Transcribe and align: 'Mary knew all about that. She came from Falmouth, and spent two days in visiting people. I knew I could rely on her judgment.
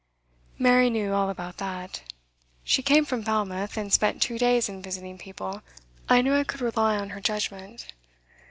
'Mary 0.57 0.89
knew 0.89 1.13
all 1.13 1.29
about 1.29 1.57
that. 1.57 2.01
She 2.63 2.81
came 2.81 3.05
from 3.05 3.21
Falmouth, 3.21 3.77
and 3.77 3.93
spent 3.93 4.19
two 4.19 4.39
days 4.39 4.67
in 4.67 4.81
visiting 4.81 5.19
people. 5.19 5.61
I 6.09 6.23
knew 6.23 6.33
I 6.33 6.43
could 6.43 6.59
rely 6.61 6.97
on 6.97 7.11
her 7.11 7.21
judgment. 7.21 7.85